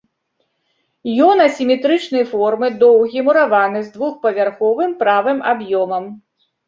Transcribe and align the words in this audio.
Ён 1.25 1.43
асіметрычнай 1.47 2.25
формы, 2.31 2.67
доўгі, 2.85 3.19
мураваны, 3.27 3.79
з 3.89 3.93
двухпавярховым 3.99 4.91
правым 5.05 5.37
аб'ёмам. 5.53 6.03